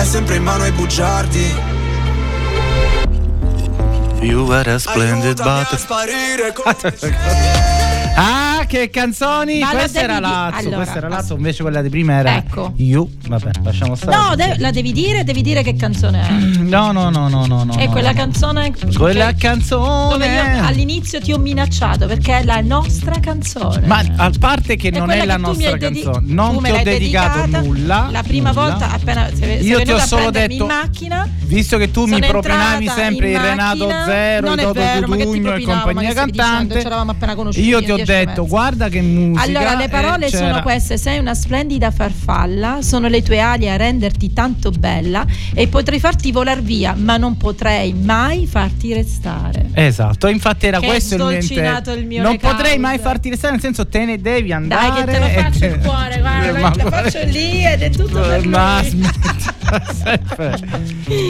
[0.00, 1.54] è sempre in mano ai bugiardi
[4.22, 5.64] You were a splendid Aiutami
[6.62, 7.69] butterfly.
[8.14, 9.60] Ah, che canzoni!
[9.60, 12.72] Ma la questa era Lazzo, allora, questa era Lazzo, invece quella di prima era Ecco.
[12.76, 13.08] You.
[13.28, 14.16] Vabbè, lasciamo stare.
[14.16, 16.58] No, de- la devi dire, devi dire che canzone è.
[16.70, 17.74] No, no, no, no, no, no.
[17.76, 18.16] è quella no.
[18.18, 20.60] canzone Quella canzone.
[20.60, 23.86] all'inizio ti ho minacciato perché è la nostra canzone.
[23.86, 26.82] Ma a parte che È non è la nostra dedi- canzone, tu non ti ho
[26.82, 28.08] dedicato nulla.
[28.10, 28.62] La prima nulla.
[28.68, 31.28] volta appena sei, sei Io ti ho solo detto- in macchina.
[31.38, 33.88] Visto che tu mi propinavi sempre il Renato.
[34.04, 36.82] Zero, il Toto Cutugno e compagnia cantante.
[37.56, 39.42] Io ti in ho detto, guarda che musica.
[39.44, 43.76] Allora, le e parole sono queste: sei una splendida farfalla, sono le tue ali a
[43.76, 45.24] renderti tanto bella
[45.54, 49.68] e potrei farti volar via, ma non potrei mai farti restare.
[49.72, 51.92] Esatto, infatti era Che questo il mio intento.
[51.92, 52.56] il mio Non recaudo.
[52.56, 54.88] potrei mai farti restare, nel senso te ne devi andare.
[54.90, 57.82] Dai, che te lo faccio te- il cuore, guarda, Ma te lo faccio lì ed
[57.82, 59.08] è tutto per Ma lui.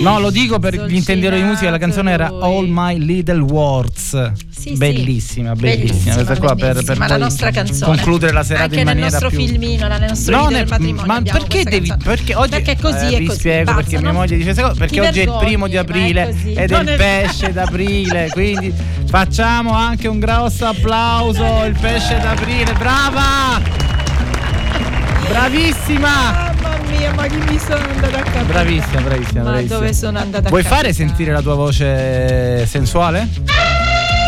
[0.02, 4.32] No, lo dico per gli intenditori di musica, la canzone era All My Little Words.
[4.50, 5.60] Sì, bellissima, sì.
[5.60, 6.14] bellissima.
[6.16, 7.96] Questa qua per, per la nostra canzone.
[7.96, 10.66] concludere la serata Anche in nel maniera nostro più filmino, nel nostro No, video del
[10.66, 11.06] ne- matrimonio.
[11.06, 12.14] ma perché devi canzone.
[12.16, 13.38] perché oggi Perché così eh, è vi così.
[13.38, 16.26] spiego basta, perché mia moglie dice perché Ti oggi è il primo di è aprile
[16.26, 16.52] così.
[16.52, 18.74] ed è il è- pesce d'aprile quindi
[19.06, 23.60] facciamo anche un grosso applauso il pesce d'aprile brava
[25.28, 28.42] bravissima Mamma mia, ma chi mi sono andata a capire?
[28.44, 29.78] bravissima bravissima Ma bravissima.
[29.78, 33.28] dove sono andata a vuoi fare sentire la tua voce sensuale?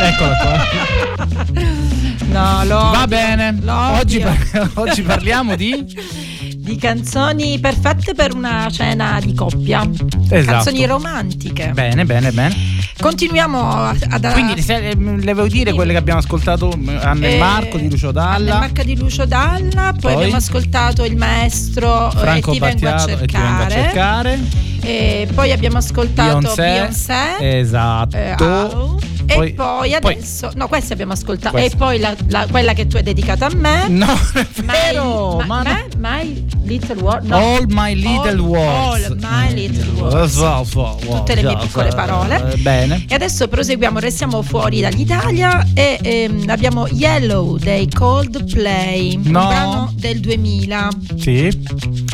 [0.03, 1.71] eccola qua.
[2.33, 3.59] No, lo va bene.
[4.01, 5.85] Oggi, par- oggi parliamo di
[6.73, 9.89] di canzoni perfette per una cena di coppia.
[10.29, 10.53] Esatto.
[10.53, 11.71] Canzoni romantiche.
[11.75, 12.55] bene bene bene
[12.99, 17.35] Continuiamo ad Quindi se, eh, le volevo dire quelle che abbiamo ascoltato eh, Anna e
[17.35, 20.15] Eh, Marco di Lucio Dalla, Marca di Lucio Dalla, poi, Poi?
[20.15, 23.69] abbiamo ascoltato il maestro eh, Franco e ti vengo a Battiato e ti vengo a
[23.69, 23.83] cercare.
[23.83, 24.41] cercare.
[24.85, 26.63] E poi abbiamo ascoltato Beyoncé.
[26.63, 27.59] Beyoncé.
[27.59, 28.17] Esatto.
[28.17, 31.51] eh, E Poi- poi poi- adesso, no, queste abbiamo ascoltato.
[31.57, 31.75] Queste.
[31.75, 33.89] E poi la- la- quella che tu hai dedicata a me.
[34.03, 37.27] No, è My- vero, ma, ma My Little World.
[37.29, 37.37] no.
[37.37, 39.07] All My Little Words.
[39.07, 42.53] All My Little wow, Tutte le mie piccole parole.
[42.53, 43.05] eh, Bene.
[43.09, 49.93] E adesso proseguiamo, restiamo fuori dall'Italia e ehm, abbiamo Yellow dei Coldplay, No.
[49.97, 50.89] del 2000.
[51.19, 51.51] Sì.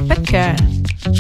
[0.07, 0.55] Perché?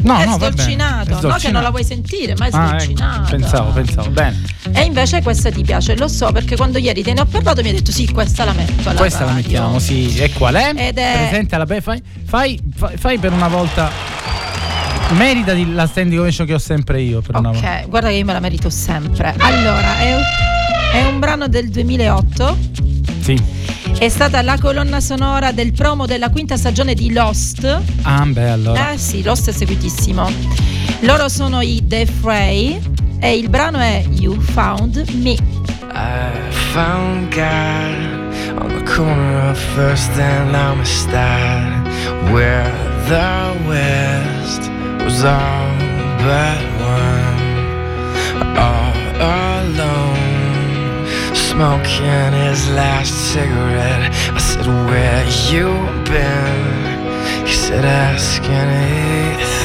[0.02, 1.64] No, è no, sdolcinato, È no che non sdolcinato.
[1.64, 2.78] la vuoi sentire, ma è Ah, ecco.
[2.80, 3.30] sdolcinato.
[3.30, 4.10] Pensavo, pensavo.
[4.10, 4.42] Bene.
[4.72, 7.68] E invece questa ti piace, lo so perché quando ieri te ne ho parlato mi
[7.68, 9.42] hai detto sì, questa la metto alla Questa la radio.
[9.42, 10.16] mettiamo, sì.
[10.18, 10.72] E qual è?
[10.74, 13.90] Ed è- Presentala, beh, fai, fai, fai, fai per una volta.
[15.12, 17.20] Merita la standing ovation che ho sempre io.
[17.22, 17.78] Per una volta.
[17.80, 19.34] Ok, guarda che io me la merito sempre.
[19.38, 20.22] Allora, è un,
[20.92, 22.58] è un brano del 2008.
[23.22, 23.40] Sì.
[23.98, 27.80] È stata la colonna sonora del promo della quinta stagione di Lost.
[28.02, 28.92] Ah, beh, allora.
[28.92, 30.30] Eh sì, Lost è seguitissimo.
[31.00, 32.78] Loro sono i The Fray
[33.20, 35.36] e il brano è You Found Me.
[35.92, 41.86] I found God on the corner of First and Amistad,
[42.32, 42.70] where
[43.08, 44.70] the West
[45.04, 45.76] was all
[46.22, 47.38] but one,
[48.56, 54.12] all alone, smoking his last cigarette.
[54.34, 55.68] I said, "Where you
[56.04, 59.57] been?" He said, "Ask anything."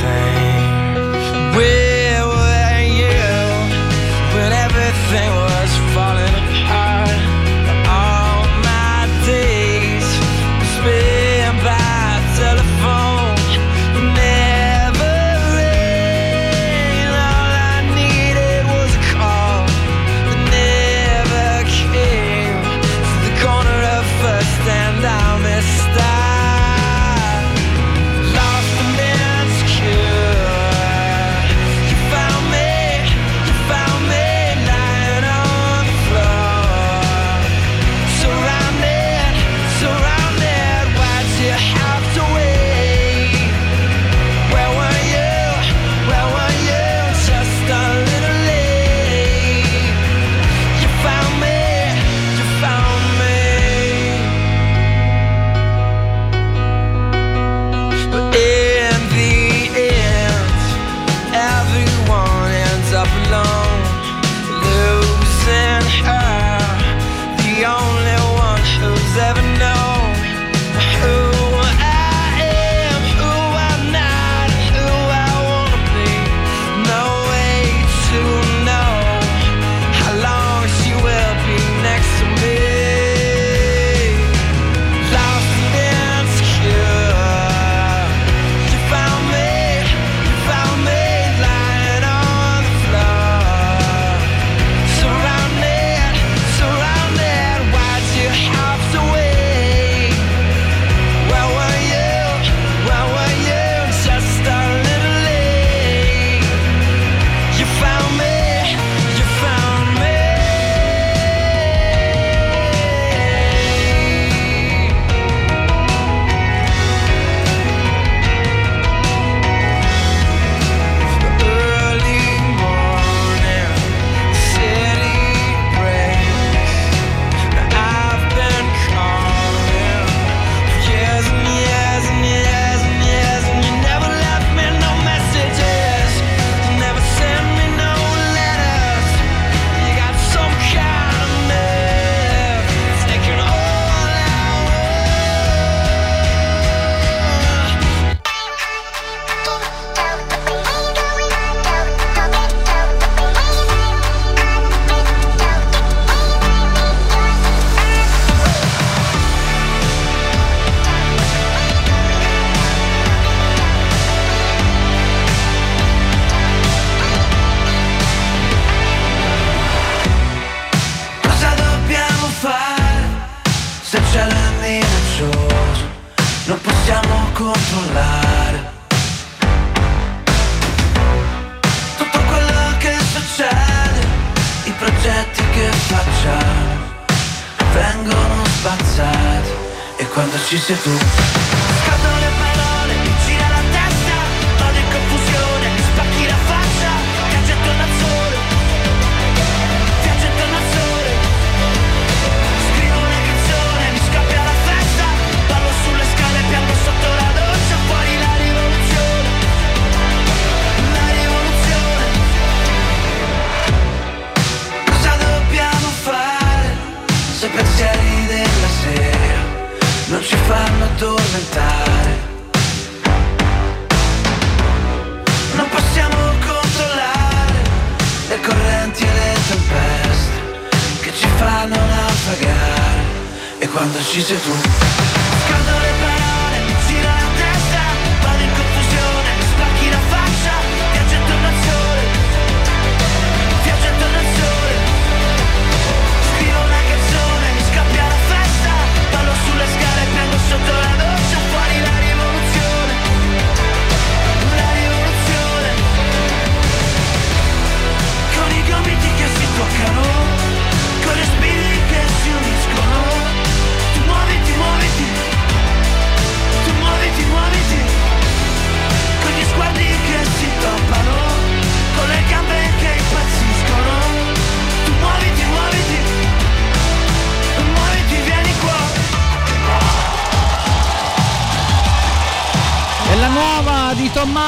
[234.16, 235.13] E quando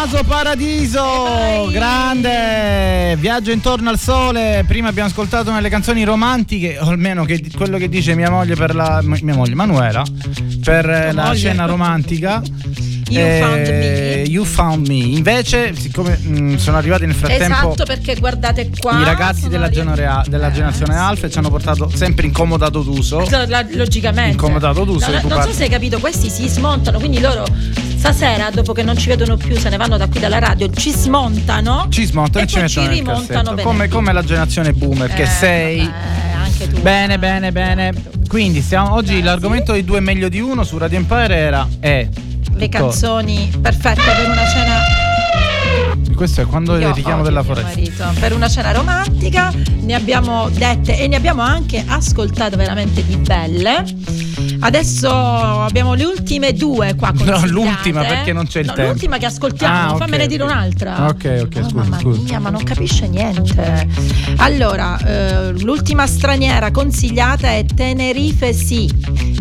[0.08, 4.64] Tommaso Paradiso, grande, viaggio intorno al sole.
[4.68, 8.54] Prima abbiamo ascoltato una delle canzoni romantiche, o almeno che- quello che dice mia moglie
[8.56, 10.04] per la mia moglie Manuela
[10.64, 11.36] per eh, la moglie.
[11.38, 12.40] scena romantica.
[13.08, 14.24] You found me.
[14.28, 14.94] You found me.
[14.96, 17.44] Invece, siccome mh, sono arrivati nel frattempo
[17.74, 19.00] Esatto, perché guardate qua.
[19.00, 23.26] i ragazzi della, genera- della generazione Alfa ci hanno portato sempre incomodato d'uso.
[23.48, 24.32] La- Logicamente.
[24.34, 27.46] Incomodato sei No, no, non so se hai capito, questi si smontano, quindi loro
[28.12, 30.92] stasera, dopo che non ci vedono più, se ne vanno da qui dalla radio, ci
[30.92, 31.88] smontano.
[31.90, 33.56] Ci smontano e, ci ci rimontano.
[33.64, 35.78] Come, come la generazione boomer che Eh, sei.
[35.80, 36.82] vabbè, anche tu.
[36.82, 37.92] Bene, bene, bene.
[38.28, 42.08] Quindi stiamo, oggi l'argomento di due meglio di uno su Radio Empire era è
[42.56, 44.76] Le canzoni perfette per una cena.
[46.16, 47.68] Questo è quando Io il richiamo della foresta.
[47.70, 48.06] marito.
[48.20, 49.52] Per una cena romantica
[49.82, 53.84] ne abbiamo dette e ne abbiamo anche ascoltate veramente di belle.
[54.60, 57.48] Adesso abbiamo le ultime due qua No, consigliate.
[57.48, 58.92] l'ultima perché non c'è il No, tempo.
[58.92, 60.30] L'ultima che ascoltiamo, Ah, ok, fammene ok.
[60.30, 61.08] dire un'altra.
[61.08, 62.22] Ok, ok, Oh, scusa, mamma scusa.
[62.22, 63.88] mia, ma non capisce niente.
[64.38, 68.90] Allora, eh, l'ultima straniera consigliata è Tenerife Sì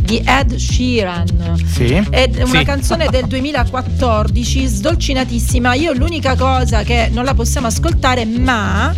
[0.02, 1.56] di Ed Sheeran.
[1.66, 1.86] Sì.
[2.10, 2.64] È una Sì.
[2.64, 5.74] canzone del 2014, sdolcinatissima.
[5.74, 8.92] Io l'unica cosa che non la possiamo ascoltare, ma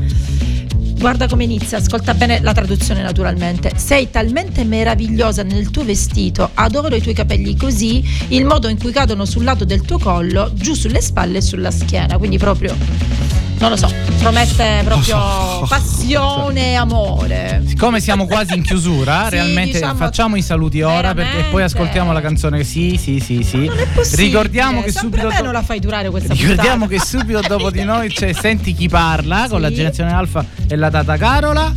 [0.99, 3.73] guarda come inizia, ascolta bene la traduzione naturalmente.
[3.77, 8.93] Sei talmente meravigliosa nel tuo vestito, adoro i tuoi capelli così, il modo in cui
[8.93, 13.26] cadono sul lato del tuo collo, giù sulle spalle e sulla schiena, quindi proprio
[13.59, 17.63] non lo so, promette proprio passione e amore.
[17.67, 22.13] Siccome siamo quasi in chiusura, Sì, realmente diciamo- facciamo i saluti ora perché poi ascoltiamo
[22.13, 22.65] la canzone.
[22.65, 23.71] Sì, sì, sì, sì.
[24.15, 27.01] Ricordiamo che subito me non la fai durare questa Ricordiamo puntata.
[27.03, 29.75] che subito dopo di noi c'è Senti chi parla con la Sì.
[29.75, 31.73] generazione Alfa e la Tata Carola.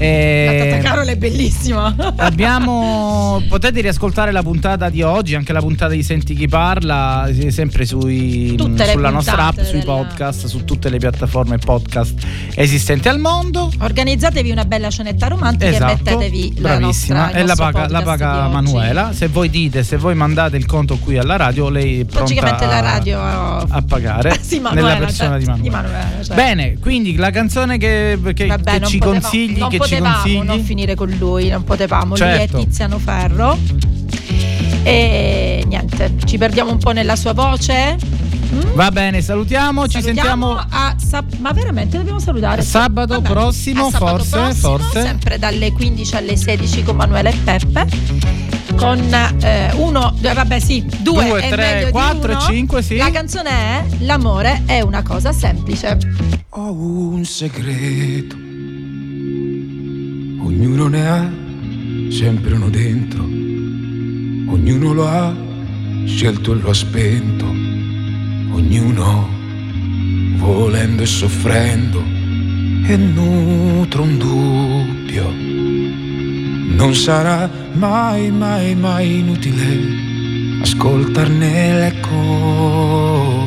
[0.00, 1.94] E La Tata Carola è bellissima.
[2.16, 7.50] Abbiamo potete riascoltare la puntata di oggi, anche la puntata di Senti chi parla, eh,
[7.50, 12.14] sempre sui, le sulla nostra app, puntate sui della- podcast, su tutte le piattaforme podcast
[12.54, 13.70] esistenti al mondo.
[13.80, 17.18] Organizzatevi una bella cenetta romantica e Esatto, mettetevi la bravissima.
[17.20, 18.48] nostra, il e la paga, la.
[18.48, 19.12] Manuela.
[19.12, 22.66] Se voi dite, se voi mandate il conto qui alla radio, lei è pronta Logicamente
[22.66, 25.62] la a- radio a pagare Sì, Manuela, nella persona cioè, di Manuela.
[25.62, 26.36] di Manuela, cioè.
[26.36, 30.42] Bene, quindi la canzone che, che- Vabbè, che ci potevamo- consigli, che potevamo consigli.
[30.46, 32.16] non finire con lui, non potevamo.
[32.16, 32.56] Certo.
[32.56, 33.58] Lui è Tiziano Ferro.
[34.82, 37.96] E niente, ci perdiamo un po' nella sua voce.
[38.74, 43.90] Va bene, salutiamo, ci Salutiamo sentiamo a sab- ma veramente dobbiamo salutare sabato Vabbè, prossimo,
[43.90, 45.02] sabato forse, prossimo, forse.
[45.02, 47.86] sempre dalle 15 alle 16 con Manuela e Peppe
[48.76, 48.98] con
[49.42, 52.40] eh, uno eh, vabbè sì due, Due, tre, quattro e uno.
[52.44, 52.96] cinque, sì.
[52.96, 55.98] la canzone è l'amore è una cosa semplice
[56.50, 58.34] Ho un segreto,
[60.40, 61.30] ognuno ne ha
[62.10, 65.34] sempre uno dentro, ognuno lo ha
[66.04, 69.28] scelto e lo ha spento, ognuno
[70.36, 72.02] volendo e soffrendo
[72.86, 75.30] e nutro un dubbio.
[76.76, 80.06] Non sarà mai, mai, mai inutile
[80.62, 83.46] ascoltarne l'eco,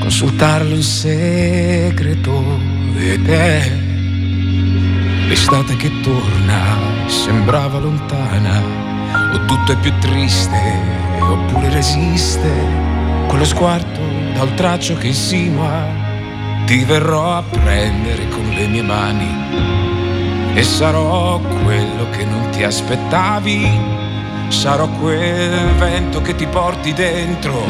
[0.00, 2.60] consultarlo in segreto
[2.96, 3.77] ed è
[5.50, 6.76] l'estate che torna,
[7.06, 8.60] sembrava lontana,
[9.32, 10.60] o tutto è più triste,
[11.20, 12.50] oppure resiste,
[13.28, 13.98] quello sguardo
[14.34, 15.86] da oltraccio che insinua,
[16.66, 23.96] ti verrò a prendere con le mie mani e sarò quello che non ti aspettavi.
[24.48, 27.64] Sarò quel vento che ti porti dentro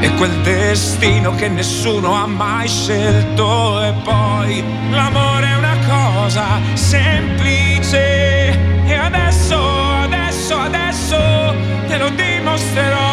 [0.00, 3.82] e quel destino che nessuno ha mai scelto.
[3.82, 5.65] E poi l'amore è una
[6.26, 8.58] cosa semplice.
[8.84, 9.56] E adesso,
[10.02, 11.16] adesso, adesso
[11.86, 13.04] te lo dimostrerò.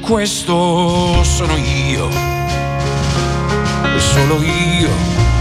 [0.00, 2.08] Questo sono io,
[3.96, 4.90] solo io,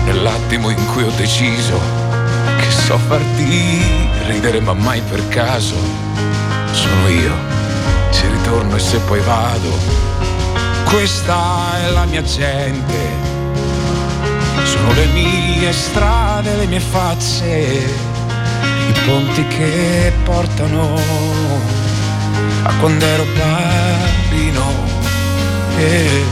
[0.05, 1.80] nell'attimo in cui ho deciso
[2.57, 5.76] che so farti ridere ma mai per caso.
[6.71, 7.36] Sono io,
[8.09, 9.69] se ritorno e se poi vado,
[10.86, 13.33] questa è la mia gente.
[14.74, 17.86] Sono le mie strade, le mie facce,
[18.89, 20.95] i ponti che portano
[22.63, 24.63] a quando ero bambino.
[25.78, 26.24] Eh,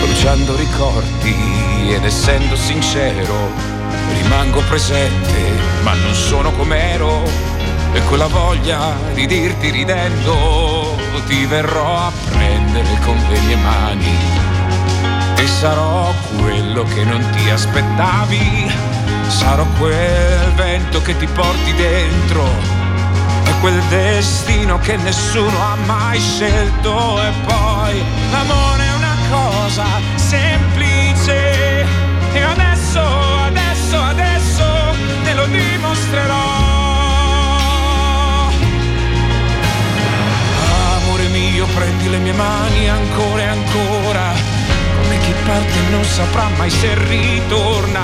[0.00, 3.50] bruciando ricordi ed essendo sincero,
[4.22, 5.40] rimango presente,
[5.82, 7.24] ma non sono com'ero.
[7.94, 14.45] E quella voglia di dirti ridendo, ti verrò a prendere con le mie mani.
[15.38, 18.72] E sarò quello che non ti aspettavi,
[19.28, 22.44] sarò quel vento che ti porti dentro,
[23.44, 27.22] e quel destino che nessuno ha mai scelto.
[27.22, 29.84] E poi l'amore è una cosa
[30.14, 31.86] semplice,
[32.32, 33.00] e adesso,
[33.44, 34.64] adesso, adesso
[35.22, 36.64] te lo dimostrerò.
[40.96, 44.54] Amore mio, prendi le mie mani ancora e ancora,
[45.26, 48.02] chi parte non saprà mai se ritorna.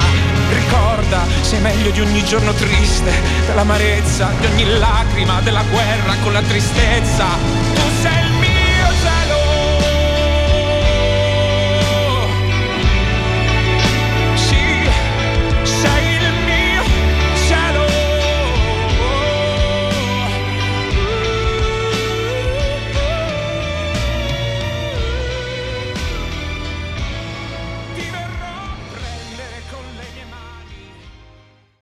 [0.52, 3.12] Ricorda, sei meglio di ogni giorno triste,
[3.46, 7.26] dell'amarezza, di ogni lacrima, della guerra con la tristezza.
[7.74, 8.21] Tu sei